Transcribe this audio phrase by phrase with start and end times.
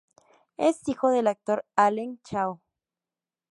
[0.57, 2.59] Es hijo del actor Allen Chao.